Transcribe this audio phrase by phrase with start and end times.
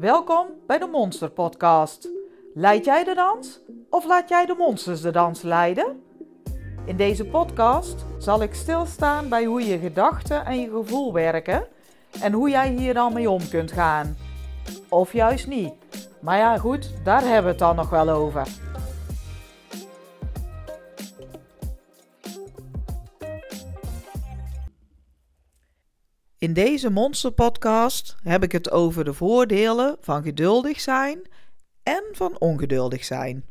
[0.00, 2.08] Welkom bij de Monster Podcast.
[2.54, 6.02] Leid jij de dans of laat jij de monsters de dans leiden?
[6.84, 11.66] In deze podcast zal ik stilstaan bij hoe je gedachten en je gevoel werken
[12.20, 14.16] en hoe jij hier dan mee om kunt gaan.
[14.88, 15.72] Of juist niet.
[16.20, 18.48] Maar ja, goed, daar hebben we het dan nog wel over.
[26.48, 31.20] In deze monsterpodcast heb ik het over de voordelen van geduldig zijn
[31.82, 33.44] en van ongeduldig zijn.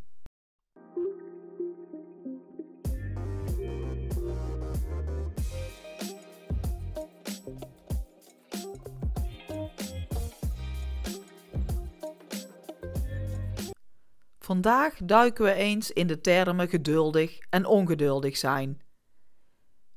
[14.40, 18.82] Vandaag duiken we eens in de termen geduldig en ongeduldig zijn.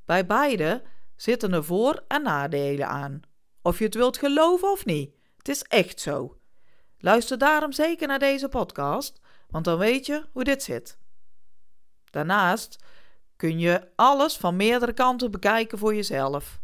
[0.05, 0.83] Bij beide
[1.21, 3.21] zitten er voor- en nadelen aan.
[3.63, 6.37] Of je het wilt geloven of niet, het is echt zo.
[6.99, 10.99] Luister daarom zeker naar deze podcast, want dan weet je hoe dit zit.
[12.11, 12.85] Daarnaast
[13.37, 16.61] kun je alles van meerdere kanten bekijken voor jezelf.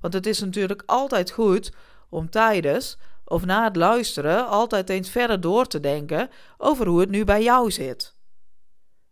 [0.00, 1.72] Want het is natuurlijk altijd goed
[2.08, 7.10] om tijdens of na het luisteren altijd eens verder door te denken over hoe het
[7.10, 8.16] nu bij jou zit.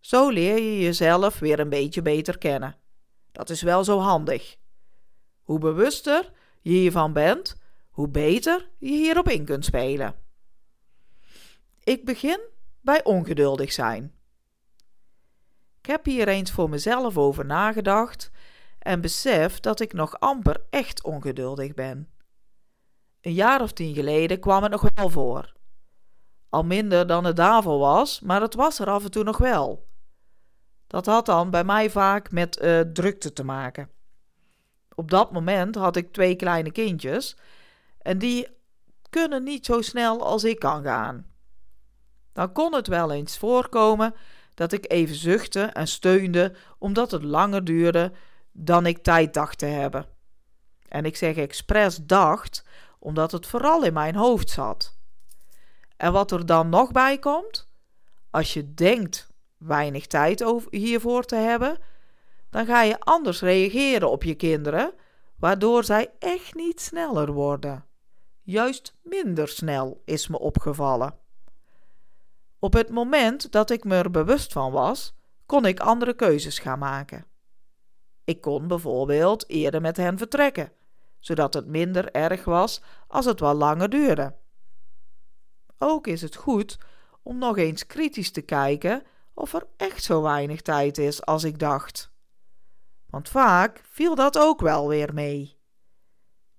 [0.01, 2.77] Zo leer je jezelf weer een beetje beter kennen.
[3.33, 4.59] Dat is wel zo handig.
[5.51, 7.57] Hoe bewuster je hiervan bent,
[7.91, 10.15] hoe beter je hierop in kunt spelen.
[11.85, 12.41] Ik begin
[12.81, 14.15] bij ongeduldig zijn.
[15.81, 18.31] Ik heb hier eens voor mezelf over nagedacht
[18.79, 22.09] en besef dat ik nog amper echt ongeduldig ben.
[23.21, 25.55] Een jaar of tien geleden kwam het nog wel voor.
[26.49, 29.89] Al minder dan het daarvoor was, maar het was er af en toe nog wel.
[30.87, 33.99] Dat had dan bij mij vaak met uh, drukte te maken.
[35.01, 37.37] Op dat moment had ik twee kleine kindjes
[37.99, 38.49] en die
[39.11, 41.27] kunnen niet zo snel als ik kan gaan.
[42.33, 44.15] Dan kon het wel eens voorkomen
[44.55, 48.13] dat ik even zuchtte en steunde omdat het langer duurde
[48.53, 50.07] dan ik tijd dacht te hebben.
[50.89, 52.65] En ik zeg expres dacht,
[52.99, 54.97] omdat het vooral in mijn hoofd zat.
[55.97, 57.67] En wat er dan nog bij komt,
[58.31, 59.29] als je denkt
[59.59, 61.79] weinig tijd hiervoor te hebben,
[62.51, 64.93] dan ga je anders reageren op je kinderen,
[65.37, 67.85] waardoor zij echt niet sneller worden.
[68.43, 71.19] Juist minder snel is me opgevallen.
[72.59, 75.15] Op het moment dat ik me er bewust van was,
[75.47, 77.27] kon ik andere keuzes gaan maken.
[78.25, 80.73] Ik kon bijvoorbeeld eerder met hen vertrekken,
[81.19, 84.35] zodat het minder erg was als het wel langer duurde.
[85.79, 86.79] Ook is het goed
[87.23, 89.03] om nog eens kritisch te kijken
[89.35, 92.10] of er echt zo weinig tijd is als ik dacht.
[93.11, 95.59] Want vaak viel dat ook wel weer mee.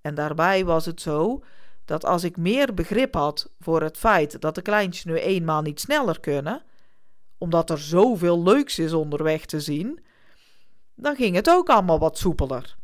[0.01, 1.43] En daarbij was het zo
[1.85, 5.79] dat als ik meer begrip had voor het feit dat de kleintjes nu eenmaal niet
[5.79, 6.63] sneller kunnen,
[7.37, 10.03] omdat er zoveel leuks is onderweg te zien,
[10.95, 12.77] dan ging het ook allemaal wat soepeler.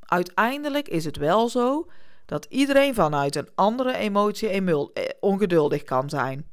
[0.00, 1.90] Uiteindelijk is het wel zo
[2.26, 6.50] dat iedereen vanuit een andere emotie eh, ongeduldig kan zijn.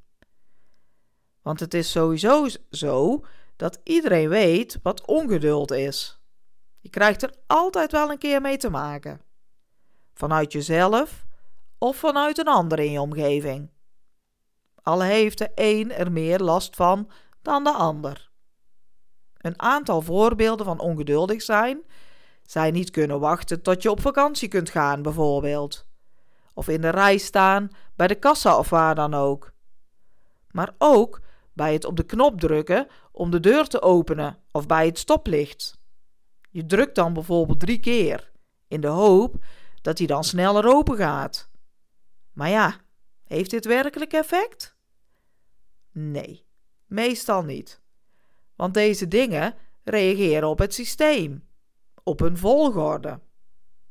[1.41, 3.25] Want het is sowieso zo
[3.59, 6.20] dat iedereen weet wat ongeduld is.
[6.80, 9.22] Je krijgt er altijd wel een keer mee te maken.
[10.14, 11.25] Vanuit jezelf
[11.78, 13.69] of vanuit een ander in je omgeving.
[14.81, 17.12] Al heeft de een er meer last van
[17.42, 18.30] dan de ander.
[19.38, 21.81] Een aantal voorbeelden van ongeduldig zijn
[22.44, 25.88] zijn niet kunnen wachten tot je op vakantie kunt gaan, bijvoorbeeld.
[26.53, 29.52] Of in de rij staan bij de kassa of waar dan ook.
[30.52, 31.22] Maar ook
[31.53, 32.88] bij het op de knop drukken
[33.19, 35.80] om de deur te openen of bij het stoplicht.
[36.50, 38.31] Je drukt dan bijvoorbeeld drie keer,
[38.68, 39.44] in de hoop
[39.81, 41.50] dat hij dan sneller open gaat.
[42.31, 42.75] Maar ja,
[43.24, 44.75] heeft dit werkelijk effect?
[45.91, 46.46] Nee,
[46.85, 47.81] meestal niet.
[48.56, 51.47] Want deze dingen reageren op het systeem,
[52.03, 53.19] op een volgorde.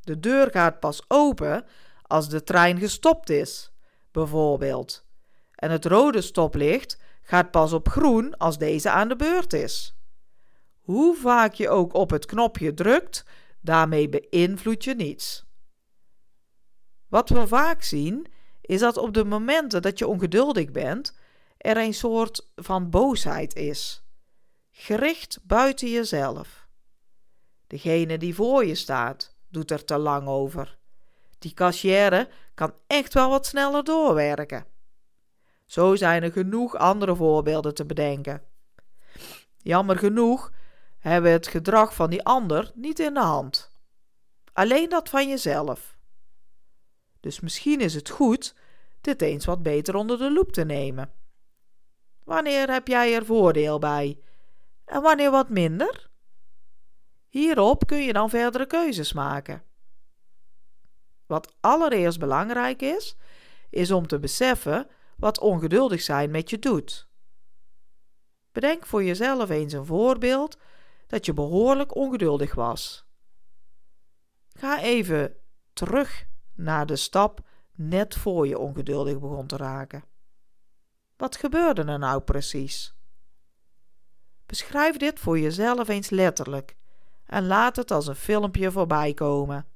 [0.00, 1.65] De deur gaat pas open
[2.03, 3.72] als de trein gestopt is,
[4.10, 5.07] bijvoorbeeld.
[5.54, 6.98] En het rode stoplicht
[7.28, 9.97] gaat pas op groen als deze aan de beurt is.
[10.80, 13.25] Hoe vaak je ook op het knopje drukt,
[13.60, 15.45] daarmee beïnvloed je niets.
[17.09, 18.27] Wat we vaak zien,
[18.60, 21.19] is dat op de momenten dat je ongeduldig bent,
[21.59, 24.03] er een soort van boosheid is,
[24.71, 26.66] gericht buiten jezelf.
[27.66, 30.78] Degene die voor je staat, doet er te lang over.
[31.39, 34.66] Die kassière kan echt wel wat sneller doorwerken.
[35.68, 38.42] Zo zijn er genoeg andere voorbeelden te bedenken.
[39.56, 40.53] Jammer genoeg
[40.98, 43.70] hebben we het gedrag van die ander niet in de hand.
[44.53, 45.97] Alleen dat van jezelf.
[47.20, 48.54] Dus misschien is het goed
[49.00, 51.12] dit eens wat beter onder de loep te nemen.
[52.24, 54.18] Wanneer heb jij er voordeel bij
[54.84, 56.10] en wanneer wat minder?
[57.28, 59.62] Hierop kun je dan verdere keuzes maken.
[61.26, 63.16] Wat allereerst belangrijk is,
[63.70, 64.88] is om te beseffen
[65.18, 67.09] wat ongeduldig zijn met je doet.
[68.53, 70.59] Bedenk voor jezelf eens een voorbeeld
[71.06, 73.06] dat je behoorlijk ongeduldig was.
[74.53, 75.36] Ga even
[75.72, 77.41] terug naar de stap
[77.74, 80.04] net voor je ongeduldig begon te raken.
[81.16, 82.94] Wat gebeurde er nou precies?
[84.47, 86.76] Beschrijf dit voor jezelf eens letterlijk
[87.24, 89.66] en laat het als een filmpje voorbij komen.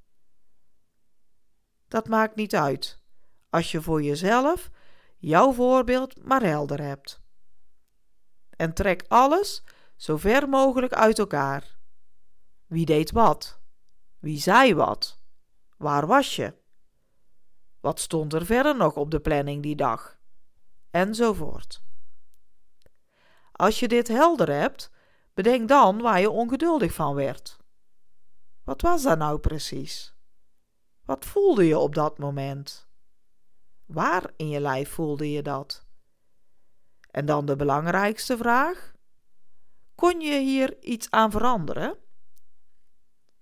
[1.88, 3.02] Dat maakt niet uit,
[3.50, 4.70] als je voor jezelf
[5.22, 7.20] jouw voorbeeld maar helder hebt.
[8.50, 9.64] En trek alles
[9.96, 11.76] zo ver mogelijk uit elkaar.
[12.66, 13.60] Wie deed wat?
[14.18, 15.20] Wie zei wat?
[15.76, 16.54] Waar was je?
[17.80, 20.18] Wat stond er verder nog op de planning die dag?
[20.90, 21.82] Enzovoort.
[23.52, 24.90] Als je dit helder hebt,
[25.34, 27.58] bedenk dan waar je ongeduldig van werd.
[28.64, 30.14] Wat was dat nou precies?
[31.04, 32.90] Wat voelde je op dat moment?
[33.92, 35.84] Waar in je lijf voelde je dat?
[37.10, 38.92] En dan de belangrijkste vraag:
[39.94, 41.98] kon je hier iets aan veranderen?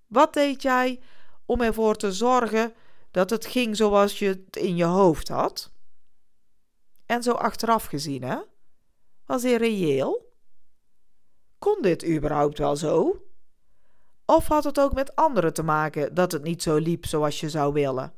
[0.07, 1.01] Wat deed jij
[1.47, 2.75] om ervoor te zorgen
[3.11, 5.73] dat het ging zoals je het in je hoofd had?
[7.07, 8.39] En zo achteraf gezien, hè?
[9.25, 10.35] Was dit reëel?
[11.59, 13.25] Kon dit überhaupt wel zo?
[14.25, 17.51] Of had het ook met anderen te maken dat het niet zo liep zoals je
[17.51, 18.15] zou willen?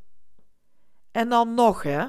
[1.10, 2.06] En dan nog, hè?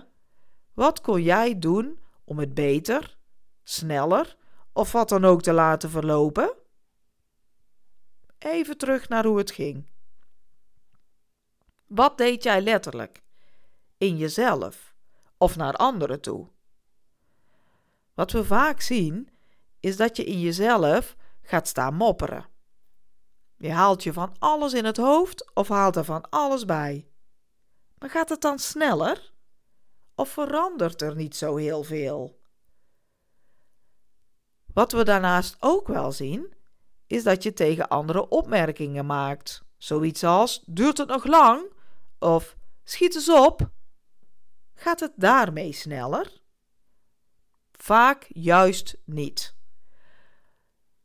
[0.74, 3.18] Wat kon jij doen om het beter,
[3.64, 4.38] sneller
[4.72, 6.54] of wat dan ook te laten verlopen?
[8.38, 9.88] Even terug naar hoe het ging.
[11.88, 13.22] Wat deed jij letterlijk?
[13.98, 14.96] In jezelf
[15.38, 16.48] of naar anderen toe?
[18.14, 19.30] Wat we vaak zien,
[19.80, 22.46] is dat je in jezelf gaat staan mopperen.
[23.58, 27.08] Je haalt je van alles in het hoofd of haalt er van alles bij.
[27.98, 29.32] Maar gaat het dan sneller?
[30.16, 32.42] Of verandert er niet zo heel veel?
[34.74, 36.54] Wat we daarnaast ook wel zien,
[37.08, 39.64] is dat je tegen andere opmerkingen maakt.
[39.78, 41.74] Zoiets als: duurt het nog lang?
[42.20, 43.70] Of schiet eens op.
[44.74, 46.42] Gaat het daarmee sneller?
[47.72, 49.56] Vaak juist niet.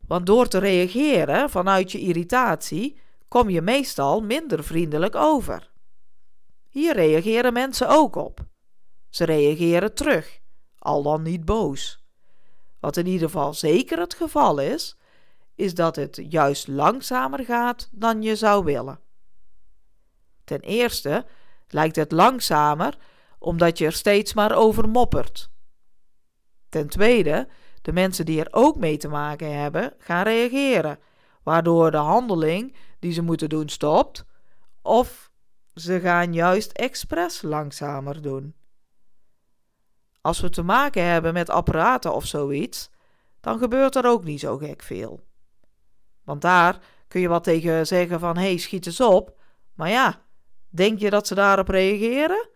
[0.06, 5.70] Want door te reageren vanuit je irritatie kom je meestal minder vriendelijk over.
[6.68, 8.46] Hier reageren mensen ook op.
[9.08, 10.40] Ze reageren terug,
[10.78, 12.02] al dan niet boos.
[12.80, 14.96] Wat in ieder geval zeker het geval is,
[15.54, 19.00] is dat het juist langzamer gaat dan je zou willen.
[20.44, 21.26] Ten eerste
[21.68, 22.98] lijkt het langzamer
[23.38, 25.50] omdat je er steeds maar over moppert.
[26.68, 27.48] Ten tweede,
[27.82, 30.98] de mensen die er ook mee te maken hebben, gaan reageren,
[31.42, 34.24] waardoor de handeling die ze moeten doen stopt,
[34.82, 35.30] of
[35.74, 38.54] ze gaan juist expres langzamer doen.
[40.20, 42.90] Als we te maken hebben met apparaten of zoiets,
[43.40, 45.26] dan gebeurt er ook niet zo gek veel.
[46.24, 46.78] Want daar
[47.08, 49.38] kun je wat tegen zeggen van hé, hey, schiet eens op.
[49.74, 50.22] Maar ja,
[50.68, 52.48] denk je dat ze daarop reageren?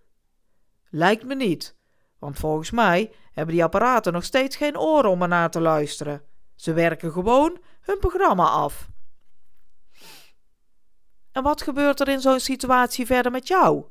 [0.91, 1.77] Lijkt me niet,
[2.19, 6.23] want volgens mij hebben die apparaten nog steeds geen oren om ernaar te luisteren.
[6.55, 8.91] Ze werken gewoon hun programma af.
[11.33, 13.85] En wat gebeurt er in zo'n situatie verder met jou?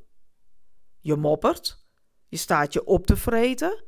[0.99, 1.80] Je moppert,
[2.31, 3.83] je staat je op te vreten,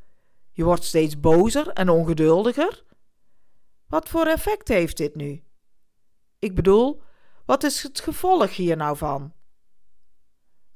[0.52, 2.84] je wordt steeds bozer en ongeduldiger.
[3.86, 5.44] Wat voor effect heeft dit nu?
[6.38, 7.02] Ik bedoel,
[7.44, 9.32] wat is het gevolg hier nou van?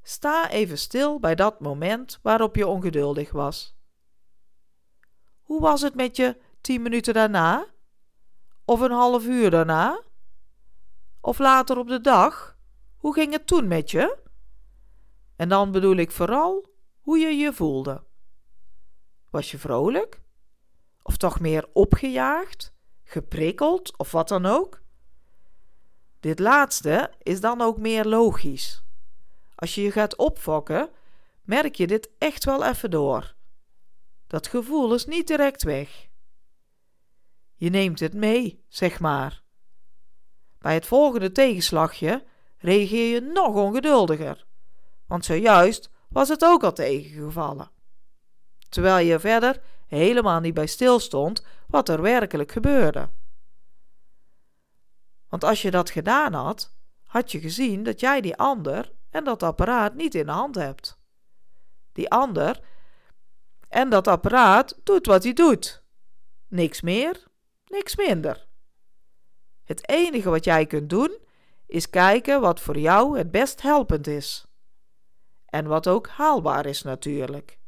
[0.02, 3.76] Sta even stil bij dat moment waarop je ongeduldig was.
[5.42, 7.66] Hoe was het met je tien minuten daarna?
[8.64, 10.02] Of een half uur daarna?
[11.20, 12.58] Of later op de dag?
[12.96, 14.18] Hoe ging het toen met je?
[15.36, 16.76] En dan bedoel ik vooral
[17.08, 18.04] hoe je je voelde.
[19.30, 20.20] Was je vrolijk?
[21.02, 22.74] Of toch meer opgejaagd,
[23.04, 24.82] geprikkeld of wat dan ook?
[26.20, 28.84] Dit laatste is dan ook meer logisch.
[29.54, 30.90] Als je je gaat opfokken,
[31.42, 33.34] merk je dit echt wel even door.
[34.26, 36.08] Dat gevoel is niet direct weg.
[37.54, 39.42] Je neemt het mee, zeg maar.
[40.58, 42.24] Bij het volgende tegenslagje
[42.58, 44.46] reageer je nog ongeduldiger,
[45.06, 47.70] want zojuist was het ook al tegengevallen.
[48.68, 53.08] Terwijl je verder helemaal niet bij stilstond wat er werkelijk gebeurde.
[55.28, 56.74] Want als je dat gedaan had,
[57.04, 60.96] had je gezien dat jij die ander en dat apparaat niet in de hand hebt.
[61.92, 62.60] die ander,
[63.68, 65.82] en dat apparaat doet wat hij doet.
[66.48, 67.24] Niks meer,
[67.66, 68.46] niks minder.
[69.64, 71.18] Het enige wat jij kunt doen,
[71.66, 74.47] is kijken wat voor jou het best helpend is.
[75.48, 77.58] En wat ook haalbaar is natuurlijk.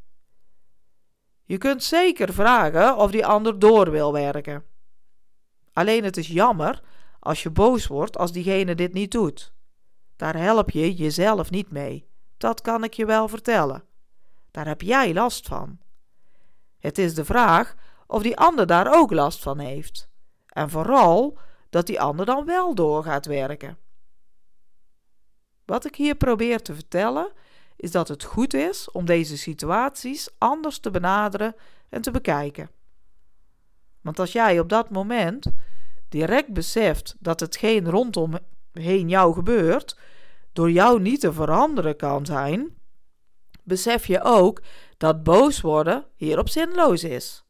[1.44, 4.64] Je kunt zeker vragen of die ander door wil werken.
[5.72, 6.82] Alleen het is jammer
[7.18, 9.52] als je boos wordt als diegene dit niet doet.
[10.16, 12.08] Daar help je jezelf niet mee.
[12.36, 13.84] Dat kan ik je wel vertellen.
[14.50, 15.78] Daar heb jij last van.
[16.78, 17.74] Het is de vraag
[18.06, 20.08] of die ander daar ook last van heeft.
[20.46, 21.38] En vooral
[21.70, 23.78] dat die ander dan wel door gaat werken.
[25.64, 27.32] Wat ik hier probeer te vertellen
[27.80, 31.54] is dat het goed is om deze situaties anders te benaderen
[31.88, 32.70] en te bekijken.
[34.00, 35.46] Want als jij op dat moment
[36.08, 39.98] direct beseft dat hetgeen rondomheen jou gebeurt,
[40.52, 42.74] door jou niet te veranderen kan zijn,
[43.62, 44.62] besef je ook
[44.96, 47.44] dat boos worden hierop zinloos is.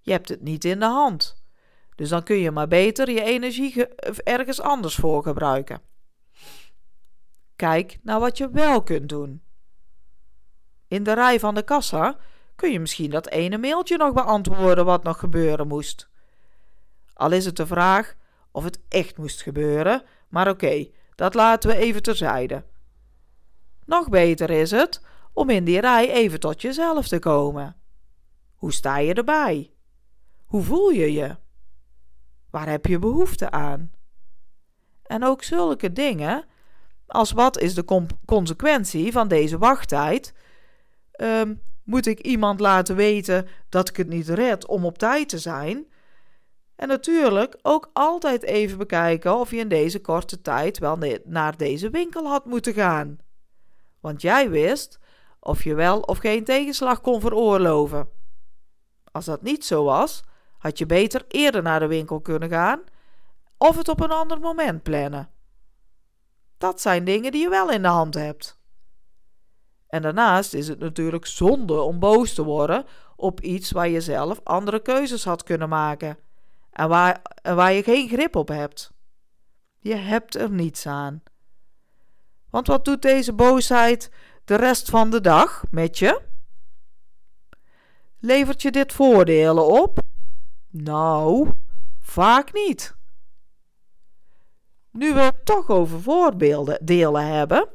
[0.00, 1.42] Je hebt het niet in de hand.
[1.94, 3.86] Dus dan kun je maar beter je energie
[4.22, 5.80] ergens anders voor gebruiken.
[7.56, 9.42] Kijk naar wat je wel kunt doen.
[10.88, 12.16] In de rij van de kassa
[12.56, 16.08] kun je misschien dat ene mailtje nog beantwoorden wat nog gebeuren moest.
[17.14, 18.14] Al is het de vraag
[18.50, 22.64] of het echt moest gebeuren, maar oké, dat laten we even terzijde.
[23.84, 27.76] Nog beter is het om in die rij even tot jezelf te komen.
[28.54, 29.72] Hoe sta je erbij?
[30.44, 31.36] Hoe voel je je?
[32.50, 33.92] Waar heb je behoefte aan?
[35.02, 36.44] En ook zulke dingen
[37.06, 40.34] als wat is de consequentie van deze wachttijd?
[41.16, 45.38] Um, moet ik iemand laten weten dat ik het niet red om op tijd te
[45.38, 45.86] zijn?
[46.76, 51.90] En natuurlijk ook altijd even bekijken of je in deze korte tijd wel naar deze
[51.90, 53.18] winkel had moeten gaan.
[54.00, 54.98] Want jij wist
[55.40, 58.08] of je wel of geen tegenslag kon veroorloven.
[59.12, 60.22] Als dat niet zo was,
[60.58, 62.82] had je beter eerder naar de winkel kunnen gaan
[63.58, 65.33] of het op een ander moment plannen.
[66.58, 68.58] Dat zijn dingen die je wel in de hand hebt.
[69.86, 74.40] En daarnaast is het natuurlijk zonde om boos te worden op iets waar je zelf
[74.44, 76.18] andere keuzes had kunnen maken
[76.70, 78.92] en waar, waar je geen grip op hebt.
[79.78, 81.22] Je hebt er niets aan.
[82.50, 84.10] Want wat doet deze boosheid
[84.44, 86.22] de rest van de dag met je?
[88.18, 89.98] Levert je dit voordelen op?
[90.70, 91.50] Nou,
[92.00, 92.96] vaak niet.
[94.94, 97.68] Nu we het toch over voorbeelden delen hebben.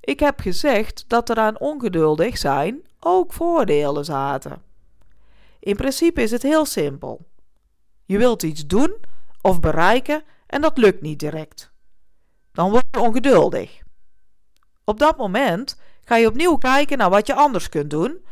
[0.00, 4.62] Ik heb gezegd dat er aan ongeduldig zijn ook voordelen zaten.
[5.60, 7.26] In principe is het heel simpel.
[8.04, 8.96] Je wilt iets doen
[9.40, 11.72] of bereiken en dat lukt niet direct.
[12.52, 13.82] Dan word je ongeduldig.
[14.84, 18.24] Op dat moment ga je opnieuw kijken naar wat je anders kunt doen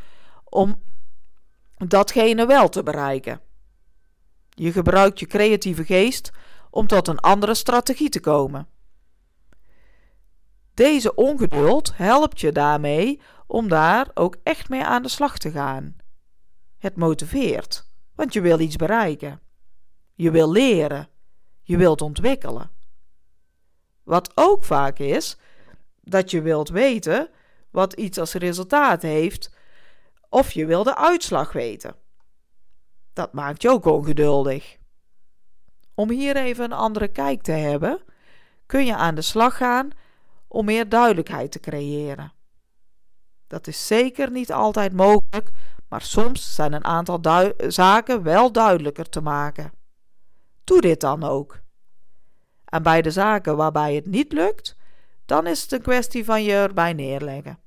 [0.44, 0.82] om
[1.76, 3.40] datgene wel te bereiken.
[4.48, 6.30] Je gebruikt je creatieve geest
[6.72, 8.68] om tot een andere strategie te komen.
[10.74, 15.96] Deze ongeduld helpt je daarmee om daar ook echt mee aan de slag te gaan.
[16.78, 19.40] Het motiveert, want je wil iets bereiken.
[20.14, 21.08] Je wil leren.
[21.62, 22.70] Je wilt ontwikkelen.
[24.02, 25.36] Wat ook vaak is,
[26.00, 27.30] dat je wilt weten
[27.70, 29.54] wat iets als resultaat heeft,
[30.28, 31.96] of je wil de uitslag weten.
[33.12, 34.80] Dat maakt je ook ongeduldig.
[35.94, 38.02] Om hier even een andere kijk te hebben,
[38.66, 39.90] kun je aan de slag gaan
[40.48, 42.32] om meer duidelijkheid te creëren.
[43.46, 45.50] Dat is zeker niet altijd mogelijk,
[45.88, 47.20] maar soms zijn een aantal
[47.68, 49.72] zaken wel duidelijker te maken.
[50.64, 51.60] Doe dit dan ook.
[52.64, 54.76] En bij de zaken waarbij het niet lukt,
[55.26, 57.58] dan is het een kwestie van je erbij neerleggen.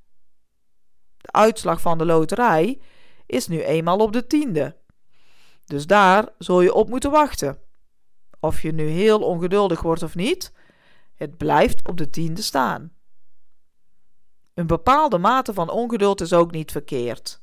[1.17, 2.81] De uitslag van de loterij
[3.25, 4.75] is nu eenmaal op de tiende.
[5.65, 7.64] Dus daar zul je op moeten wachten.
[8.45, 10.53] Of je nu heel ongeduldig wordt of niet,
[11.15, 12.93] het blijft op de tiende staan.
[14.53, 17.41] Een bepaalde mate van ongeduld is ook niet verkeerd.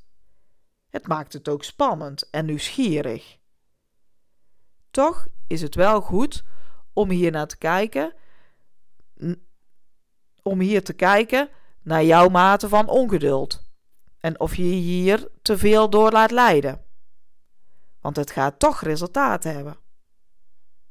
[0.89, 3.39] Het maakt het ook spannend en nieuwsgierig.
[4.91, 6.45] Toch is het wel goed
[6.93, 8.15] om hier naar te kijken,
[10.43, 11.49] om hier te kijken
[11.83, 13.63] naar jouw mate van ongeduld
[14.19, 16.85] en of je hier te veel door laat leiden.
[18.01, 19.81] Want het gaat toch resultaat hebben.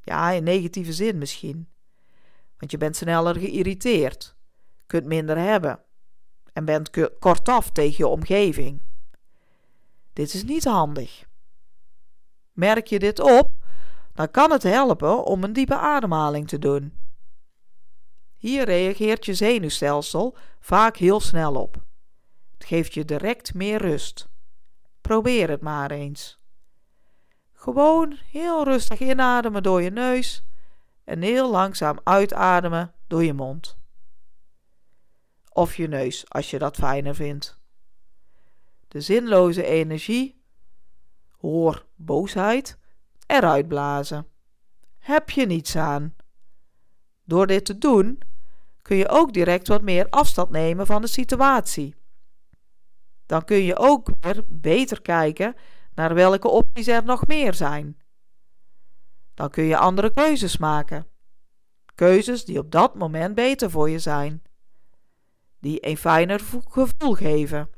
[0.01, 1.69] Ja, in negatieve zin misschien.
[2.57, 4.35] Want je bent sneller geïrriteerd,
[4.85, 5.79] kunt minder hebben
[6.53, 6.89] en bent
[7.19, 8.81] kortaf tegen je omgeving.
[10.13, 11.25] Dit is niet handig.
[12.51, 13.49] Merk je dit op,
[14.13, 16.93] dan kan het helpen om een diepe ademhaling te doen.
[18.37, 21.83] Hier reageert je zenuwstelsel vaak heel snel op.
[22.53, 24.29] Het geeft je direct meer rust.
[25.01, 26.40] Probeer het maar eens.
[27.61, 30.43] Gewoon heel rustig inademen door je neus
[31.03, 33.77] en heel langzaam uitademen door je mond.
[35.49, 37.59] Of je neus, als je dat fijner vindt.
[38.87, 40.41] De zinloze energie,
[41.37, 42.77] hoor boosheid,
[43.25, 44.27] eruit blazen.
[44.97, 46.15] Heb je niets aan.
[47.23, 48.19] Door dit te doen
[48.81, 51.95] kun je ook direct wat meer afstand nemen van de situatie.
[53.25, 55.55] Dan kun je ook weer beter kijken
[55.95, 57.97] naar welke opties er nog meer zijn.
[59.33, 61.07] Dan kun je andere keuzes maken.
[61.95, 64.43] Keuzes die op dat moment beter voor je zijn.
[65.59, 67.69] Die een fijner gevoel geven.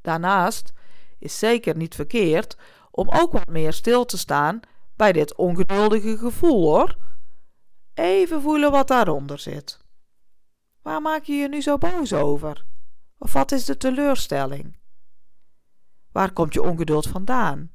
[0.00, 0.72] Daarnaast
[1.18, 2.56] is zeker niet verkeerd
[2.90, 4.60] om ook wat meer stil te staan
[4.96, 6.96] bij dit ongeduldige gevoel hoor.
[7.94, 9.78] Even voelen wat daaronder zit.
[10.82, 12.64] Waar maak je je nu zo boos over?
[13.18, 14.79] Of wat is de teleurstelling?
[16.12, 17.70] Waar komt je ongeduld vandaan?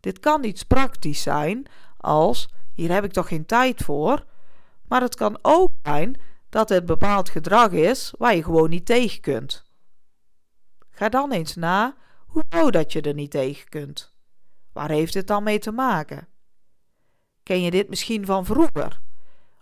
[0.00, 1.66] Dit kan iets praktisch zijn
[1.96, 4.24] als hier heb ik toch geen tijd voor,
[4.88, 9.20] maar het kan ook zijn dat het bepaald gedrag is waar je gewoon niet tegen
[9.20, 9.64] kunt.
[10.90, 14.14] Ga dan eens na hoezo dat je er niet tegen kunt.
[14.72, 16.28] Waar heeft het dan mee te maken?
[17.42, 19.00] Ken je dit misschien van vroeger?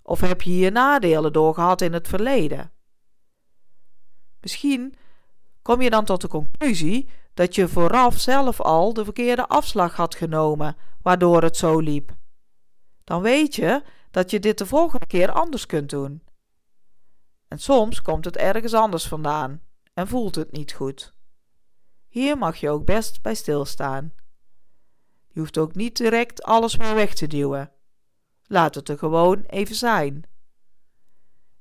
[0.02, 2.72] Of heb je hier nadelen door gehad in het verleden?
[4.40, 4.94] Misschien
[5.62, 10.14] kom je dan tot de conclusie dat je vooraf zelf al de verkeerde afslag had
[10.14, 12.12] genomen, waardoor het zo liep.
[13.04, 16.22] Dan weet je dat je dit de volgende keer anders kunt doen.
[17.48, 19.62] En soms komt het ergens anders vandaan
[19.94, 21.12] en voelt het niet goed.
[22.08, 24.12] Hier mag je ook best bij stilstaan.
[25.28, 27.72] Je hoeft ook niet direct alles maar weg te duwen.
[28.46, 30.22] Laat het er gewoon even zijn.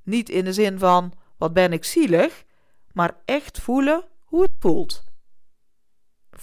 [0.04, 2.44] Niet in de zin van wat ben ik zielig,
[2.92, 5.04] maar echt voelen hoe het voelt.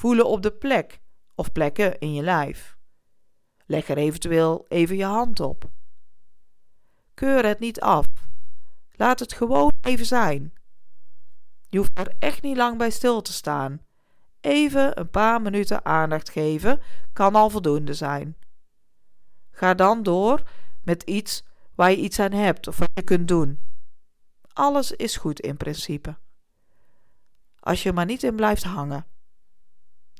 [0.00, 1.00] Voelen op de plek
[1.34, 2.76] of plekken in je lijf.
[3.66, 5.70] Leg er eventueel even je hand op.
[7.14, 8.06] Keur het niet af.
[8.90, 10.52] Laat het gewoon even zijn.
[11.68, 13.80] Je hoeft er echt niet lang bij stil te staan.
[14.40, 16.80] Even een paar minuten aandacht geven
[17.12, 18.36] kan al voldoende zijn.
[19.50, 20.42] Ga dan door
[20.82, 23.58] met iets waar je iets aan hebt of wat je kunt doen.
[24.52, 26.16] Alles is goed in principe.
[27.58, 29.06] Als je maar niet in blijft hangen.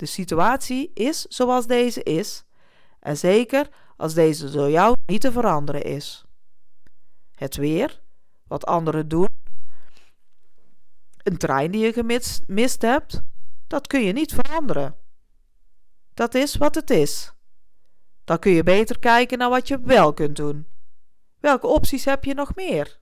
[0.00, 2.44] De situatie is zoals deze is,
[3.00, 6.24] en zeker als deze door jou niet te veranderen is.
[7.34, 8.00] Het weer,
[8.46, 9.28] wat anderen doen,
[11.22, 11.92] een trein die je
[12.46, 13.22] gemist hebt,
[13.66, 14.96] dat kun je niet veranderen.
[16.14, 17.32] Dat is wat het is.
[18.24, 20.66] Dan kun je beter kijken naar wat je wel kunt doen.
[21.38, 23.00] Welke opties heb je nog meer?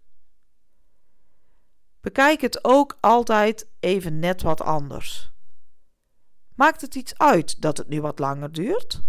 [2.01, 5.37] Bekijk het ook altijd even net wat anders.
[6.59, 9.01] Maakt het iets uit dat het nu wat langer duurt?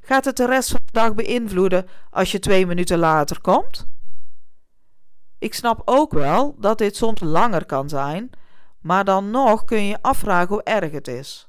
[0.00, 3.86] Gaat het de rest van de dag beïnvloeden als je twee minuten later komt?
[5.38, 8.30] Ik snap ook wel dat dit soms langer kan zijn,
[8.80, 11.48] maar dan nog kun je afvragen hoe erg het is.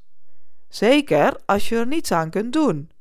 [0.68, 2.92] Zeker als je er niets aan kunt doen.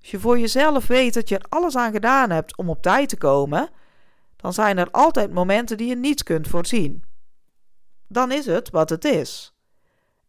[0.00, 3.08] Als je voor jezelf weet dat je er alles aan gedaan hebt om op tijd
[3.08, 3.68] te komen,
[4.36, 7.04] dan zijn er altijd momenten die je niet kunt voorzien.
[8.08, 9.55] Dan is het wat het is.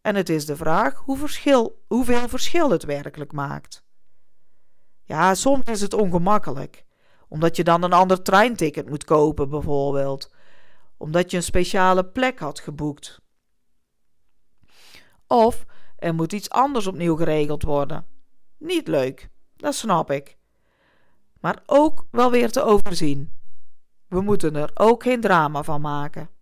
[0.08, 3.84] En het is de vraag hoe verschil, hoeveel verschil het werkelijk maakt.
[5.04, 6.84] Ja, soms is het ongemakkelijk,
[7.28, 10.34] omdat je dan een ander treinticket moet kopen, bijvoorbeeld,
[10.96, 13.20] omdat je een speciale plek had geboekt.
[15.26, 15.64] Of
[15.96, 18.06] er moet iets anders opnieuw geregeld worden.
[18.58, 20.38] Niet leuk, dat snap ik.
[21.40, 23.32] Maar ook wel weer te overzien.
[24.06, 26.37] We moeten er ook geen drama van maken.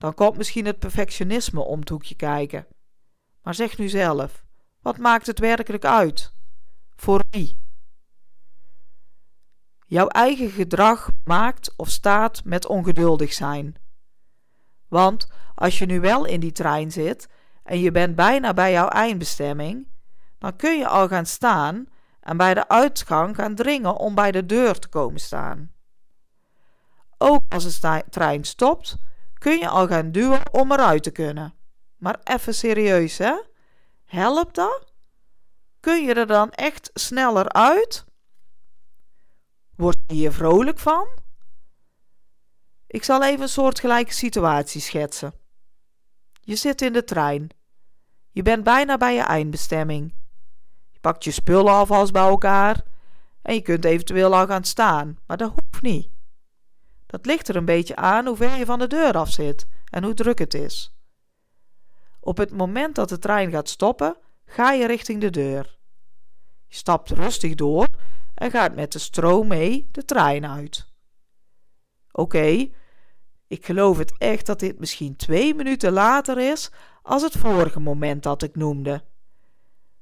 [0.00, 2.66] Dan komt misschien het perfectionisme om het hoekje kijken.
[3.42, 4.44] Maar zeg nu zelf,
[4.80, 6.34] wat maakt het werkelijk uit?
[6.96, 7.58] Voor wie?
[9.86, 13.74] Jouw eigen gedrag maakt of staat met ongeduldig zijn.
[14.88, 17.28] Want als je nu wel in die trein zit
[17.62, 19.88] en je bent bijna bij jouw eindbestemming,
[20.38, 21.86] dan kun je al gaan staan
[22.20, 25.72] en bij de uitgang gaan dringen om bij de deur te komen staan.
[27.18, 28.96] Ook als de trein stopt,
[29.40, 31.54] kun je al gaan duwen om eruit te kunnen.
[31.96, 33.34] Maar even serieus, hè?
[34.04, 34.92] Helpt dat?
[35.80, 38.04] Kun je er dan echt sneller uit?
[39.76, 41.08] Word je hier vrolijk van?
[42.86, 45.34] Ik zal even een soortgelijke situatie schetsen.
[46.40, 47.48] Je zit in de trein.
[48.30, 50.14] Je bent bijna bij je eindbestemming.
[50.90, 52.82] Je pakt je spullen alvast bij elkaar
[53.42, 56.09] en je kunt eventueel al gaan staan, maar dat hoeft niet.
[57.10, 60.04] Dat ligt er een beetje aan hoe ver je van de deur af zit en
[60.04, 60.94] hoe druk het is.
[62.20, 65.78] Op het moment dat de trein gaat stoppen, ga je richting de deur.
[66.66, 67.86] Je stapt rustig door
[68.34, 70.86] en gaat met de stroom mee de trein uit.
[72.12, 72.68] Oké,
[73.46, 76.70] ik geloof het echt dat dit misschien twee minuten later is
[77.02, 79.04] als het vorige moment dat ik noemde.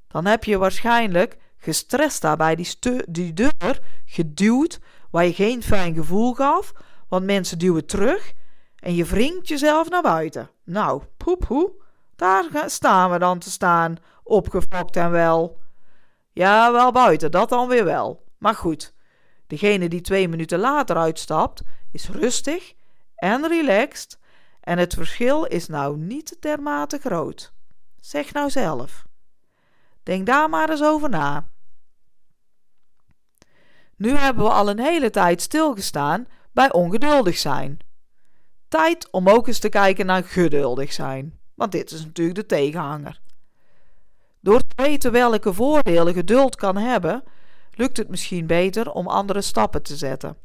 [0.09, 2.77] Dan heb je waarschijnlijk gestrest daarbij die,
[3.09, 6.73] die deur geduwd waar je geen fijn gevoel gaf,
[7.09, 8.33] want mensen duwen terug
[8.77, 10.51] en je wringt jezelf naar buiten.
[10.64, 11.44] Nou, poep
[12.16, 15.61] daar staan we dan te staan, opgefokt en wel.
[16.33, 18.25] Ja, wel buiten, dat dan weer wel.
[18.38, 18.94] Maar goed,
[19.47, 22.75] degene die twee minuten later uitstapt, is rustig
[23.14, 24.18] en relaxed
[24.61, 27.53] en het verschil is nou niet dermate groot.
[28.01, 29.07] Zeg nou zelf.
[30.03, 31.49] Denk daar maar eens over na.
[33.97, 36.27] Nu hebben we al een hele tijd stilgestaan
[36.59, 37.79] bij ongeduldig zijn.
[38.68, 43.21] Tijd om ook eens te kijken naar geduldig zijn, want dit is natuurlijk de tegenhanger.
[44.40, 47.25] Door te weten welke voordelen geduld kan hebben,
[47.75, 50.37] lukt het misschien beter om andere stappen te zetten.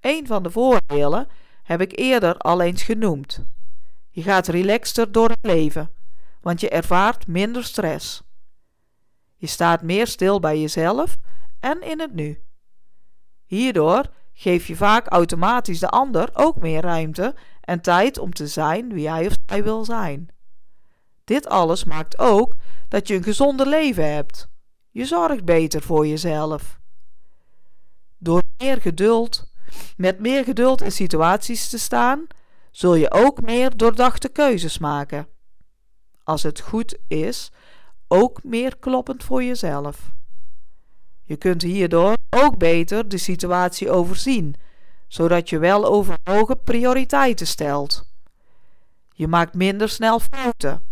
[0.00, 1.28] Een van de voordelen
[1.62, 3.44] heb ik eerder al eens genoemd.
[4.10, 5.90] Je gaat relaxter door het leven,
[6.40, 8.22] want je ervaart minder stress.
[9.36, 11.16] Je staat meer stil bij jezelf
[11.60, 12.42] en in het nu.
[13.44, 18.92] Hierdoor geef je vaak automatisch de ander ook meer ruimte en tijd om te zijn
[18.92, 20.28] wie hij of zij wil zijn.
[21.24, 22.54] Dit alles maakt ook
[22.88, 24.48] dat je een gezonder leven hebt.
[24.90, 26.80] Je zorgt beter voor jezelf.
[28.18, 29.52] Door meer geduld,
[29.96, 32.26] met meer geduld in situaties te staan,
[32.70, 35.26] zul je ook meer doordachte keuzes maken.
[36.24, 37.52] Als het goed is,
[38.08, 40.12] ook meer kloppend voor jezelf.
[41.24, 44.54] Je kunt hierdoor ook beter de situatie overzien,
[45.06, 48.12] zodat je wel overwogen prioriteiten stelt.
[49.12, 50.82] Je maakt minder snel fouten.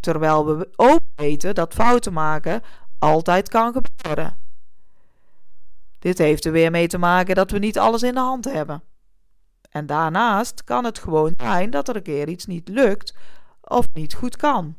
[0.00, 2.62] Terwijl we ook weten dat fouten maken
[2.98, 4.38] altijd kan gebeuren.
[5.98, 8.82] Dit heeft er weer mee te maken dat we niet alles in de hand hebben.
[9.70, 13.14] En daarnaast kan het gewoon zijn dat er een keer iets niet lukt
[13.60, 14.76] of niet goed kan.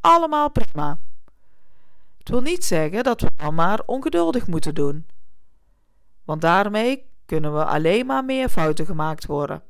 [0.00, 0.98] Allemaal prima.
[2.26, 5.06] Het wil niet zeggen dat we dan maar ongeduldig moeten doen.
[6.24, 9.62] Want daarmee kunnen we alleen maar meer fouten gemaakt worden.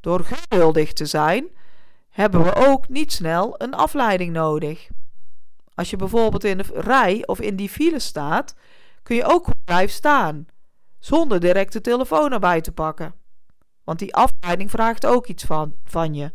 [0.00, 1.48] Door geduldig te zijn,
[2.08, 4.88] hebben we ook niet snel een afleiding nodig.
[5.74, 8.54] Als je bijvoorbeeld in de rij of in die file staat,
[9.02, 10.46] kun je ook blijven staan,
[10.98, 13.14] zonder direct de telefoon erbij te pakken.
[13.84, 16.32] Want die afleiding vraagt ook iets van, van je.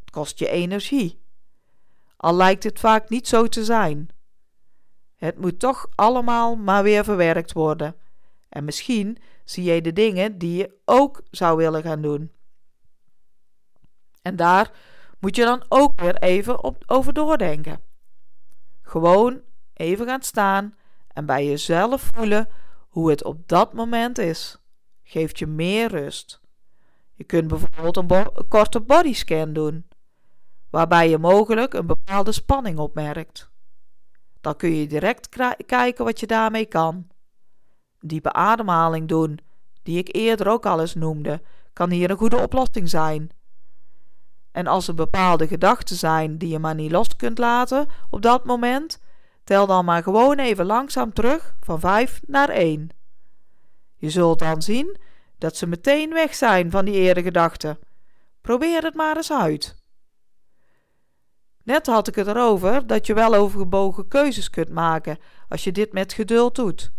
[0.00, 1.20] Het kost je energie.
[2.16, 4.14] Al lijkt het vaak niet zo te zijn.
[5.16, 7.96] Het moet toch allemaal maar weer verwerkt worden.
[8.48, 12.32] En misschien zie je de dingen die je ook zou willen gaan doen.
[14.22, 14.70] En daar
[15.18, 17.80] moet je dan ook weer even op, over doordenken.
[18.82, 19.40] Gewoon
[19.72, 20.74] even gaan staan
[21.08, 22.48] en bij jezelf voelen
[22.88, 24.58] hoe het op dat moment is.
[25.02, 26.40] Geeft je meer rust.
[27.14, 29.86] Je kunt bijvoorbeeld een, een korte bodyscan doen,
[30.70, 33.50] waarbij je mogelijk een bepaalde spanning opmerkt.
[34.46, 35.28] Dan kun je direct
[35.66, 37.06] kijken wat je daarmee kan.
[38.00, 39.38] Diepe ademhaling doen,
[39.82, 43.30] die ik eerder ook al eens noemde, kan hier een goede oplossing zijn.
[44.52, 48.44] En als er bepaalde gedachten zijn die je maar niet los kunt laten op dat
[48.44, 49.00] moment,
[49.44, 52.88] tel dan maar gewoon even langzaam terug van 5 naar 1.
[53.96, 54.98] Je zult dan zien
[55.38, 57.78] dat ze meteen weg zijn van die eerder gedachten.
[58.40, 59.85] Probeer het maar eens uit.
[61.66, 65.92] Net had ik het erover dat je wel overgebogen keuzes kunt maken als je dit
[65.92, 66.92] met geduld doet.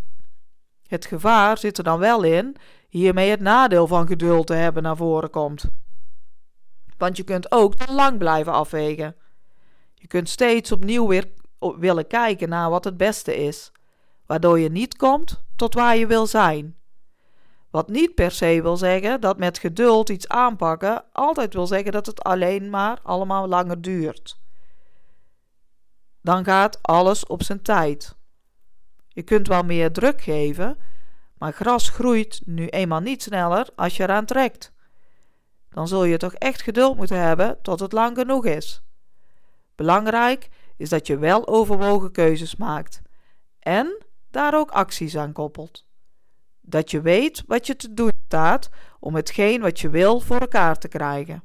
[0.86, 2.56] Het gevaar zit er dan wel in
[2.88, 5.64] hiermee het nadeel van geduld te hebben naar voren komt.
[6.96, 9.16] Want je kunt ook te lang blijven afwegen.
[9.94, 11.28] Je kunt steeds opnieuw weer
[11.58, 13.72] willen kijken naar wat het beste is,
[14.26, 16.76] waardoor je niet komt tot waar je wil zijn.
[17.70, 22.06] Wat niet per se wil zeggen dat met geduld iets aanpakken altijd wil zeggen dat
[22.06, 24.38] het alleen maar allemaal langer duurt
[26.28, 28.16] dan gaat alles op zijn tijd.
[29.08, 30.78] Je kunt wel meer druk geven,
[31.38, 34.72] maar gras groeit nu eenmaal niet sneller als je eraan trekt.
[35.70, 38.82] Dan zul je toch echt geduld moeten hebben tot het lang genoeg is.
[39.74, 43.02] Belangrijk is dat je wel overwogen keuzes maakt
[43.58, 45.86] en daar ook acties aan koppelt.
[46.60, 50.78] Dat je weet wat je te doen staat om hetgeen wat je wil voor elkaar
[50.78, 51.42] te krijgen.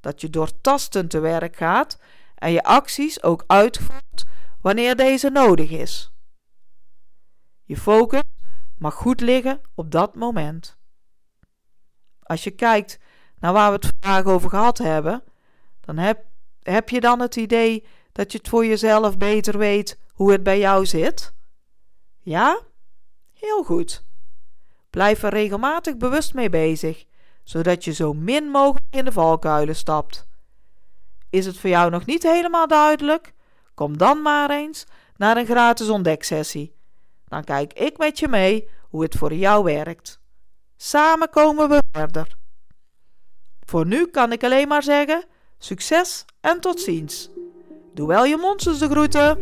[0.00, 1.98] Dat je door tasten te werk gaat
[2.40, 4.24] en je acties ook uitvoert
[4.60, 6.12] wanneer deze nodig is.
[7.64, 8.20] Je focus
[8.78, 10.78] mag goed liggen op dat moment.
[12.22, 12.98] als je kijkt
[13.38, 15.22] naar waar we het vandaag over gehad hebben,
[15.80, 16.24] dan heb,
[16.62, 20.58] heb je dan het idee dat je het voor jezelf beter weet hoe het bij
[20.58, 21.34] jou zit?
[22.20, 22.60] Ja?
[23.32, 24.04] Heel goed.
[24.90, 27.04] Blijf er regelmatig bewust mee bezig,
[27.44, 30.29] zodat je zo min mogelijk in de valkuilen stapt.
[31.30, 33.32] Is het voor jou nog niet helemaal duidelijk?
[33.74, 36.74] Kom dan maar eens naar een gratis ontdeksessie.
[37.24, 40.20] Dan kijk ik met je mee hoe het voor jou werkt.
[40.76, 42.36] Samen komen we verder.
[43.60, 45.24] Voor nu kan ik alleen maar zeggen:
[45.58, 47.30] succes en tot ziens.
[47.94, 49.38] Doe wel je monsters de groeten.